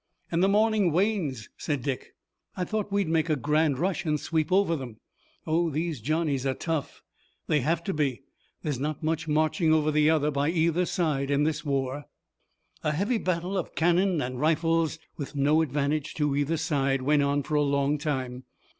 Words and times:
"And 0.31 0.41
the 0.41 0.49
morning 0.49 0.91
wanes," 0.91 1.49
said 1.57 1.83
Dick. 1.83 2.15
"I 2.57 2.63
thought 2.63 2.91
we'd 2.91 3.07
make 3.07 3.29
a 3.29 3.35
grand 3.35 3.77
rush 3.77 4.03
and 4.03 4.19
sweep 4.19 4.51
over 4.51 4.73
'em!" 4.81 4.97
"Oh, 5.45 5.69
these 5.69 6.01
Johnnies 6.01 6.43
are 6.43 6.55
tough. 6.55 7.03
They 7.45 7.59
have 7.59 7.83
to 7.83 7.93
be. 7.93 8.23
There's 8.63 8.79
not 8.79 9.03
much 9.03 9.27
marching 9.27 9.71
over 9.71 9.91
the 9.91 10.09
other 10.09 10.31
by 10.31 10.49
either 10.49 10.87
side 10.87 11.29
in 11.29 11.43
this 11.43 11.63
war." 11.63 12.05
A 12.83 12.93
heavy 12.93 13.19
battle 13.19 13.55
of 13.55 13.75
cannon 13.75 14.23
and 14.23 14.39
rifles, 14.41 14.97
with 15.17 15.35
no 15.35 15.61
advantage 15.61 16.15
to 16.15 16.35
either 16.35 16.57
side, 16.57 17.03
went 17.03 17.21
on 17.21 17.43
for 17.43 17.53
a 17.53 17.61
long 17.61 17.99
time. 17.99 18.45